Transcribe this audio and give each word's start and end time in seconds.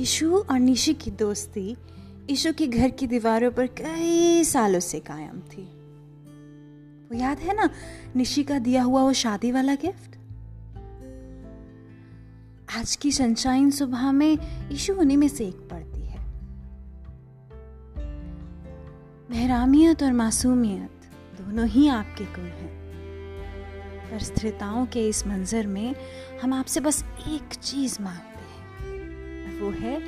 Issue 0.00 0.36
और 0.50 0.58
निशी 0.58 0.94
की 0.94 1.10
दोस्ती 1.10 1.76
ईशु 2.30 2.52
के 2.52 2.66
घर 2.66 2.90
की 2.90 3.06
दीवारों 3.06 3.50
पर 3.50 3.66
कई 3.66 4.44
सालों 4.44 4.80
से 4.80 5.00
कायम 5.00 5.40
थी। 5.40 5.62
वो 7.06 7.14
याद 7.14 7.38
है 7.38 7.56
ना, 7.56 7.70
निशी 8.16 8.44
का 8.44 8.58
दिया 8.58 8.82
हुआ 8.82 9.02
वो 9.02 9.12
शादी 9.12 9.52
वाला 9.52 9.74
गिफ्ट? 9.74 10.16
आज 12.78 12.96
की 12.96 13.12
सनशाइन 13.12 13.70
सुबह 13.70 14.12
में 14.12 14.38
ईशु 14.72 14.94
उन्हीं 14.94 15.16
में 15.16 15.28
से 15.28 15.46
एक 15.46 15.56
पड़ती 15.56 16.00
है। 16.00 16.18
बहरामियत 19.30 20.02
और 20.02 20.12
मासूमियत 20.12 20.90
दोनों 21.40 21.66
ही 21.66 21.88
आपके 21.88 22.24
गुण 22.24 22.44
हैं। 22.44 22.80
पर 24.10 24.18
स्थिरताओं 24.18 24.86
के 24.86 25.08
इस 25.08 25.26
मंजर 25.26 25.66
में 25.66 25.94
हम 26.42 26.52
आपसे 26.52 26.80
बस 26.80 27.04
एक 27.28 27.54
चीज़ 27.54 28.02
मांगते 28.02 28.24
हैं। 28.24 28.29
वो 29.60 29.70
है 29.70 30.02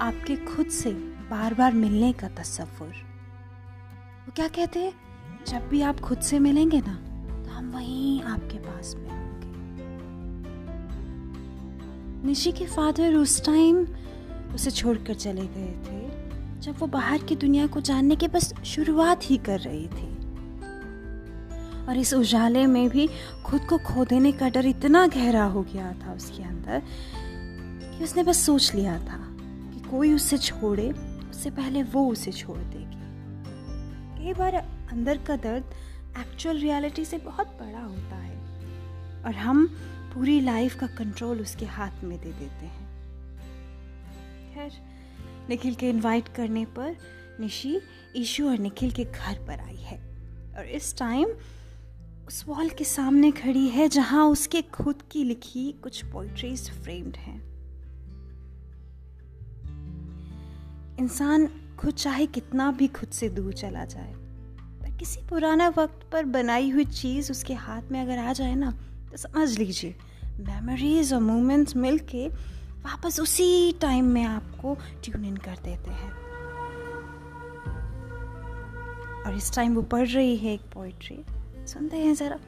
आपके 0.00 0.36
खुद 0.36 0.66
से 0.66 0.90
बार 1.30 1.54
बार 1.54 1.72
मिलने 1.72 2.12
का 2.12 2.28
तस्वुर 2.28 2.88
वो 2.88 4.32
क्या 4.36 4.48
कहते 4.48 4.80
हैं? 4.80 4.92
जब 5.46 5.68
भी 5.68 5.82
आप 5.82 6.00
खुद 6.00 6.20
से 6.20 6.38
मिलेंगे 6.38 6.80
ना 6.80 6.94
तो 7.44 7.50
हम 7.50 7.70
वहीं 7.70 8.22
आपके 8.22 8.58
पास 8.58 8.94
में 8.98 9.10
होंगे। 9.10 9.46
निशी 12.26 12.52
के 12.52 12.66
फादर 12.66 13.14
उस 13.14 13.44
टाइम 13.44 13.86
उसे 14.54 14.70
छोड़कर 14.70 15.14
चले 15.14 15.46
गए 15.46 15.72
थे, 15.86 16.00
जब 16.60 16.78
वो 16.78 16.86
बाहर 16.86 17.18
की 17.18 17.36
दुनिया 17.36 17.66
को 17.66 17.80
जानने 17.80 18.16
के 18.16 18.28
बस 18.28 18.52
शुरुआत 18.64 19.20
ही 19.24 19.36
कर 19.36 19.60
रही 19.60 19.86
थी। 19.88 20.08
और 21.86 21.96
इस 21.96 22.14
उजाले 22.14 22.66
में 22.66 22.88
भी 22.88 23.08
खुद 23.46 23.60
को 23.60 23.78
खो 23.78 24.04
देने 24.04 24.32
का 24.32 24.48
डर 24.48 24.66
इतना 24.66 25.06
गहरा 25.06 25.44
हो 25.44 25.62
गया 25.62 25.92
था 25.92 26.12
उसके 26.12 26.42
अंदर 26.42 26.82
कि 27.98 28.04
उसने 28.04 28.22
बस 28.22 28.44
सोच 28.46 28.74
लिया 28.74 28.98
था 28.98 29.18
कि 29.72 29.80
कोई 29.80 30.12
उसे 30.12 30.38
छोड़े, 30.38 30.90
उससे 31.30 31.50
पहले 31.50 31.82
वो 31.82 32.08
उसे 32.08 32.32
छोड़ 32.32 32.58
देगी। 32.58 32.96
कई 34.18 34.34
बार 34.34 34.54
अंदर 34.54 35.18
का 35.18 35.36
दर्द 35.36 35.64
एक्चुअल 36.18 36.58
रियलिटी 36.58 37.04
से 37.04 37.18
बहुत 37.18 37.46
बड़ा 37.46 37.80
होता 37.80 38.16
है 38.16 38.36
और 39.24 39.34
हम 39.34 39.66
पूरी 40.14 40.40
लाइफ 40.40 40.78
का 40.78 40.86
कंट्रोल 40.86 41.40
उसके 41.40 41.66
हाथ 41.66 42.04
में 42.04 42.18
दे 42.20 42.32
देते 42.32 42.66
हैं। 42.66 42.86
खैर, 44.54 44.72
निखिल 45.48 45.74
के 45.74 45.90
इनवाइट 45.90 46.28
करने 46.28 46.64
पर 46.64 46.96
निशी, 47.40 47.80
ईशु 48.16 48.48
और 48.48 48.58
निखिल 48.58 48.90
के 48.90 49.04
घर 49.04 49.44
पर 49.46 49.60
आई 49.60 49.76
है 49.76 49.98
और 50.58 50.66
इस 50.66 50.96
टाइम 50.98 51.28
उस 52.28 52.44
वॉल 52.48 52.68
के 52.68 52.84
सामने 52.84 53.30
खड़ी 53.30 53.68
है 53.68 53.88
जहाँ 53.88 54.26
उसके 54.26 54.62
खुद 54.62 55.02
की 55.12 55.24
लिखी 55.24 55.72
कुछ 55.72 56.04
पोइट्रीज 56.04 56.70
फ्रेम्ड 56.70 57.16
हैं। 57.16 57.57
इंसान 60.98 61.46
खुद 61.78 61.94
चाहे 61.94 62.26
कितना 62.26 62.70
भी 62.72 62.86
खुद 62.88 63.08
से 63.08 63.28
दूर 63.28 63.52
चला 63.52 63.84
जाए, 63.84 64.12
पर 64.80 64.96
किसी 64.98 65.20
पुराना 65.20 65.68
वक्त 65.68 66.08
पर 66.12 66.24
बनाई 66.24 66.70
हुई 66.70 66.84
चीज़ 66.84 67.30
उसके 67.32 67.54
हाथ 67.54 67.90
में 67.92 68.00
अगर 68.02 68.18
आ 68.18 68.32
जाए 68.32 68.54
ना 68.54 68.70
तो 69.10 69.16
समझ 69.16 69.58
लीजिए 69.58 69.94
मेमोरीज 70.40 71.12
और 71.14 71.20
मोमेंट्स 71.20 71.76
मिलके 71.76 72.28
वापस 72.28 73.20
उसी 73.20 73.72
टाइम 73.72 74.04
में 74.04 74.24
आपको 74.24 74.76
ट्यून 75.04 75.24
इन 75.24 75.36
कर 75.36 75.56
देते 75.64 75.90
हैं। 75.90 76.10
और 79.24 79.36
इस 79.36 79.54
टाइम 79.54 79.74
वो 79.74 79.82
पढ़ 79.82 80.08
रही 80.08 80.36
है 80.36 80.52
एक 80.54 80.60
पोइट्री 80.74 81.24
सुनते 81.66 81.96
हैं 81.96 82.14
ज़रा, 82.14 82.38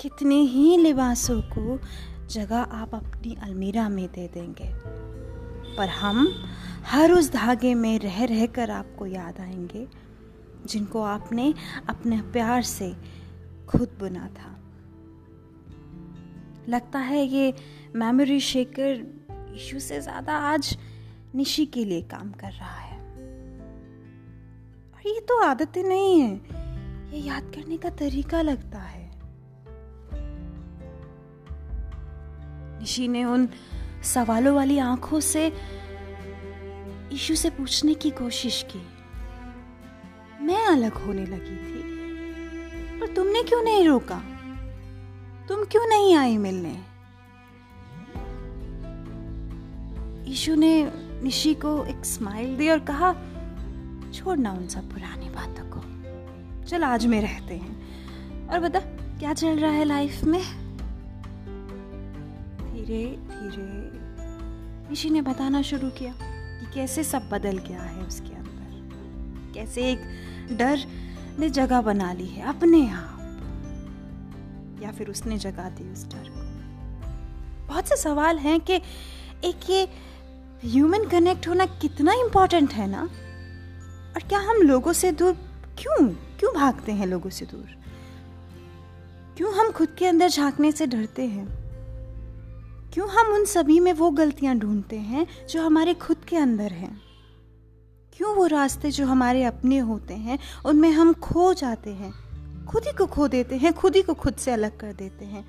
कितने 0.00 0.40
ही 0.44 0.76
लिबासों 0.76 1.40
को 1.52 1.78
जगह 2.30 2.56
आप 2.56 2.94
अपनी 2.94 3.36
अलमीरा 3.42 3.88
में 3.88 4.06
दे 4.06 4.26
देंगे। 4.34 4.72
पर 5.78 5.88
हम 5.88 6.26
हर 6.86 7.12
उस 7.12 7.32
धागे 7.32 7.74
में 7.74 7.98
रह 7.98 8.24
रह 8.24 8.46
कर 8.46 8.70
आपको 8.70 9.06
याद 9.06 9.40
आएँगे, 9.40 9.86
जिनको 10.66 11.02
आपने 11.02 11.54
अपने 11.88 12.20
प्यार 12.22 12.62
से 12.62 12.94
खुद 13.68 13.96
बुना 13.98 14.28
था। 14.28 14.50
लगता 16.68 16.98
है 16.98 17.24
ये 17.26 17.54
मेमोरी 17.96 18.40
शेकर 18.40 19.06
इशू 19.54 19.78
से 19.78 20.00
ज़्यादा 20.00 20.36
आज 20.36 20.76
निशी 21.34 21.66
के 21.66 21.84
लिए 21.84 22.02
काम 22.02 22.30
कर 22.32 22.52
रहा 22.52 22.78
है। 22.78 22.98
और 24.94 25.08
ये 25.08 25.20
तो 25.20 25.42
आदतें 25.42 25.82
नहीं 25.82 26.20
है, 26.20 26.34
ये 27.12 27.18
याद 27.18 27.52
करने 27.54 27.76
का 27.76 27.90
तरीका 27.90 28.42
लगता 28.42 28.78
है। 28.78 29.10
निशी 32.80 33.08
ने 33.08 33.24
उन 33.24 33.48
सवालों 34.04 34.56
वाली 34.56 34.78
आँखों 34.78 35.20
से 35.20 35.52
ईशु 37.12 37.34
से 37.34 37.50
पूछने 37.50 37.94
की 37.94 38.10
कोशिश 38.10 38.66
की। 38.70 38.88
मैं 40.44 40.66
अलग 40.66 40.92
होने 40.92 41.26
लगी 41.26 41.56
थी, 41.56 41.82
पर 43.00 43.06
तुमने 43.06 43.42
क्यों 43.42 43.62
नहीं 43.62 43.86
रोका? 43.88 44.22
तुम 45.48 45.64
क्यों 45.64 45.88
नहीं 45.88 46.16
आई 46.16 46.36
मिलने? 46.36 46.82
ईशु 50.32 50.54
ने 50.54 50.92
निशी 51.22 51.54
को 51.54 51.84
एक 51.84 52.04
स्माइल 52.04 52.56
दी 52.56 52.68
और 52.68 52.78
कहा 52.78 53.12
छोड़ना 54.12 54.52
उन 54.52 54.68
सब 54.68 54.92
पुरानी 54.92 55.30
बातों 55.30 55.64
को। 55.64 56.66
चल, 56.66 56.84
आज 56.84 57.06
में 57.06 57.20
रहते 57.20 57.54
हैं। 57.54 58.48
और 58.48 58.60
बता, 58.60 58.80
क्या 59.18 59.34
चल 59.34 59.58
रहा 59.58 59.70
है 59.70 59.84
लाइफ 59.84 60.24
में? 60.24 60.63
धीरे 62.84 63.04
धीरे 63.06 63.90
निशी 64.88 65.10
ने 65.10 65.22
बताना 65.22 65.62
शुरू 65.62 65.90
किया 65.90 66.14
कि 66.60 66.74
कैसे 66.74 67.04
सब 67.04 67.28
बदल 67.28 67.58
गया 67.58 67.82
है 67.82 68.02
उसके 68.02 68.36
अंदर। 68.36 69.52
कैसे 69.54 69.92
एक 69.92 69.98
डर 70.52 70.78
ने 71.38 71.50
जगह 71.50 71.80
बना 71.80 72.12
ली 72.12 72.26
है 72.26 72.42
अपने 72.42 72.90
आप। 72.90 73.20
या 74.82 74.92
फिर 74.92 75.10
उसने 75.10 75.38
जगह 75.38 75.68
दी 75.68 75.92
उस 75.92 76.04
डर 76.04 76.28
को। 76.28 76.40
बहुत 77.66 77.88
से 77.88 77.96
सवाल 77.96 78.38
हैं 78.38 78.60
कि 78.60 78.74
एक 79.44 79.70
ये 79.70 79.88
ह्यूमन 80.64 81.04
कनेक्ट 81.04 81.48
होना 81.48 81.66
कितना 81.66 82.12
इम्पोर्टेंट 82.12 82.72
है 82.72 82.86
ना? 82.86 83.02
और 84.14 84.28
क्या 84.28 84.38
हम 84.38 84.56
लोगों 84.56 84.92
से 84.92 85.12
दूर 85.12 85.32
क्यों 85.78 86.08
क्यों 86.08 86.54
भागते 86.54 86.92
हैं 86.92 87.06
लोगों 87.06 87.30
से 87.30 87.46
दूर? 87.46 87.76
क्यों 89.36 89.54
हम 89.54 89.70
खुद 89.72 89.88
के 89.98 90.06
अंदर 90.06 90.28
झांकने 90.28 90.72
से 90.72 90.86
डरते 90.86 91.26
हैं? 91.26 91.63
क्यों 92.94 93.08
हम 93.08 93.32
उन 93.32 93.44
सभी 93.44 93.80
में 93.80 93.92
वो 93.92 94.10
गलतियाँ 94.10 94.56
ढूंढते 94.56 94.96
हैं 94.96 95.46
जो 95.48 95.66
हमारे 95.66 95.94
खुद 95.94 96.16
के 96.16 96.36
अंदर 96.36 96.72
हैं? 96.72 97.00
क्यों 98.16 98.36
वो 98.36 98.46
रास्ते 98.46 98.90
जो 98.90 99.06
हमारे 99.06 99.44
अपने 99.44 99.78
होते 99.78 100.14
हैं, 100.14 100.38
उनमें 100.66 100.90
हम 100.90 101.12
खो 101.12 101.54
जाते 101.54 101.90
हैं? 101.90 102.14
खुद 102.66 102.82
ही 102.86 102.92
को 102.92 103.06
खो 103.06 103.28
देते 103.28 103.56
हैं, 103.56 103.72
खुद 103.72 103.96
ही 103.96 104.02
को 104.02 104.14
खुद 104.14 104.34
से 104.34 104.50
अलग 104.50 104.76
कर 104.76 104.92
देते 104.92 105.24
हैं। 105.24 105.44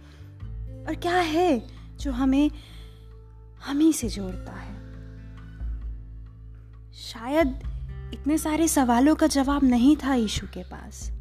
और 0.85 0.95
क्या 0.95 1.15
है 1.15 1.67
जो 1.99 2.11
हमें, 2.11 2.51
हम 3.65 3.79
ही 3.79 3.93
से 3.93 4.09
जोड़ता 4.09 4.51
है? 4.51 4.75
शायद 6.93 7.61
इतने 8.13 8.37
सारे 8.37 8.67
सवालों 8.67 9.15
का 9.15 9.27
जवाब 9.27 9.63
नहीं 9.63 9.97
था 9.97 10.15
ईशु 10.15 10.47
के 10.47 10.63
पास। 10.63 11.11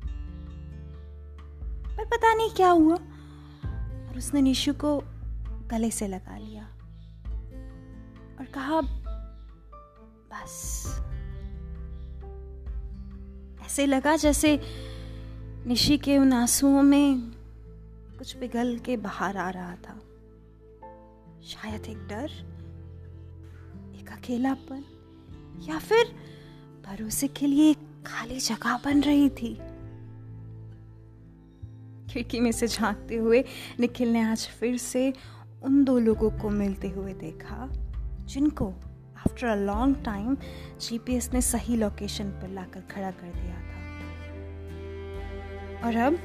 पर 1.96 2.04
पता 2.04 2.34
नहीं 2.34 2.50
क्या 2.50 2.70
हुआ। 2.70 2.94
और 4.08 4.14
उसने 4.16 4.42
निशु 4.42 4.72
को 4.72 5.04
गले 5.70 5.90
से 5.90 6.08
लगा 6.08 6.38
लिया 6.38 6.64
और 8.38 8.44
कहा, 8.54 8.80
बस। 10.32 10.86
ऐसे 13.66 13.86
लगा 13.86 14.16
जैसे 14.16 14.60
निशी 15.66 15.98
के 15.98 16.18
उन 16.18 16.32
आंसुओं 16.32 16.82
में 16.82 17.20
कुछ 18.18 18.36
पिघल 18.36 18.78
के 18.78 18.96
बाहर 18.96 19.36
आ 19.36 19.50
रहा 19.50 19.74
था। 19.74 20.00
शायद 21.44 21.86
एक 21.86 21.98
डर, 21.98 22.30
एक 24.00 24.08
अकेलापन, 24.08 24.84
या 25.68 25.78
फिर 25.78 26.06
भरोसे 26.86 27.28
के 27.28 27.46
लिए 27.46 27.70
एक 27.70 27.78
खाली 28.06 28.40
जगह 28.40 28.80
बन 28.84 29.00
रही 29.00 29.28
थी। 29.28 29.54
खिड़की 32.12 32.40
में 32.40 32.52
से 32.52 32.66
झांकते 32.66 33.16
हुए 33.16 33.44
निखिल 33.80 34.12
ने 34.12 34.22
आज 34.22 34.48
फिर 34.60 34.76
से 34.76 35.12
उन 35.64 35.84
दो 35.84 35.98
लोगों 35.98 36.30
को 36.30 36.50
मिलते 36.50 36.88
हुए 36.88 37.12
देखा, 37.12 37.68
जिनको 38.26 38.68
after 39.18 39.46
a 39.46 39.54
long 39.54 39.96
time 40.04 40.36
GPS 40.80 41.32
ने 41.32 41.40
सही 41.40 41.76
लोकेशन 41.76 42.24
पर 42.24 42.48
लाकर 42.48 42.80
खड़ा 42.80 43.10
कर 43.10 43.26
दिया 43.26 43.54
था। 43.54 43.84
और 45.86 45.96
अब 45.96 46.18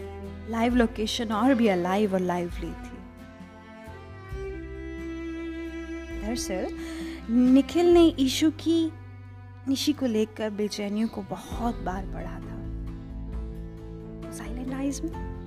लाइव 0.50 0.75
लोकेशन 0.75 1.31
और 1.31 1.53
भी 1.53 1.68
अलाइव 1.68 2.13
और 2.13 2.19
लाइवली 2.19 2.68
थी। 2.68 3.00
दरअसल, 6.21 6.68
निखिल 7.33 7.94
ने 7.94 8.15
ईशु 8.19 8.51
की, 8.51 8.92
निशी 9.68 9.94
को 9.94 10.06
लेकर 10.06 10.50
बेचैनियों 10.50 11.07
को 11.07 11.21
बहुत 11.21 11.75
बार 11.75 12.06
पढ़ा 12.06 12.39
था। 12.39 12.50
साइलेंट 14.31 14.74
आइज़ 14.74 15.03
में। 15.03 15.38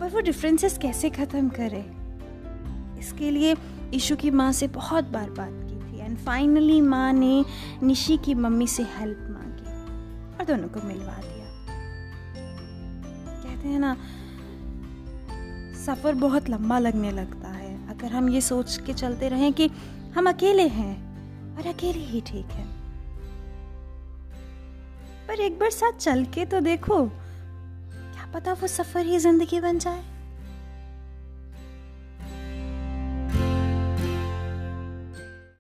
पर 0.00 0.08
वो 0.08 0.20
डिफरेंसेस 0.20 0.78
कैसे 0.78 1.10
खत्म 1.10 1.48
करे? 1.48 1.84
इसके 2.98 3.30
लिए 3.30 3.56
ईशु 3.94 4.16
की 4.16 4.30
माँ 4.30 4.52
से 4.52 4.66
बहुत 4.66 5.04
बार 5.04 5.30
बात 5.30 5.52
की 5.52 5.76
थी 5.76 6.00
एंड 6.00 6.18
फाइनली 6.18 6.80
माँ 6.80 7.12
ने 7.12 7.44
निशी 7.82 8.16
की 8.16 8.34
मम्मी 8.34 8.66
से 8.66 8.82
हेल्प 8.82 9.26
मांगी 9.30 9.70
और 10.38 10.44
दोनों 10.44 10.68
को 10.68 10.86
मिलवा 10.86 11.14
दिया। 11.14 11.46
कहते 13.42 13.68
हैं 13.68 13.78
ना, 13.78 13.94
सफ़र 15.84 16.14
बहुत 16.14 16.48
लंबा 16.50 16.78
लगने 16.78 17.10
लगता 17.10 17.48
है। 17.48 17.88
अगर 17.88 18.12
हम 18.12 18.28
ये 18.28 18.40
सोच 18.40 18.76
के 18.86 18.92
चलते 18.92 19.28
रहें 19.28 19.52
कि 19.52 19.70
हम 20.16 20.28
अकेले 20.28 20.66
हैं 20.68 20.94
और 21.56 21.66
अकेले 21.66 22.04
ही 22.04 22.20
ठीक 22.20 22.46
है। 22.46 22.64
पर 25.28 25.40
एक 25.40 25.58
बार 25.58 25.70
साथ 25.70 25.92
चल 25.92 26.24
के 26.24 26.44
तो 26.46 26.60
देखो 26.60 27.04
पता 28.34 28.52
वो 28.52 28.66
सफ़र 28.66 29.06
ही 29.06 29.18
ज़िंदगी 29.18 29.60
बन 29.60 29.78
जाए। 29.78 30.02